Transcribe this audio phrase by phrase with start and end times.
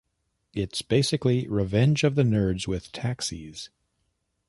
[0.55, 3.69] It's basically "Revenge of the Nerds" with taxis.